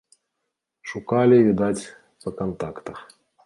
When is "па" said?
2.25-2.29